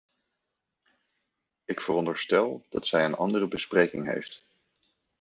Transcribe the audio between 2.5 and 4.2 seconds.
dat zij een andere bespreking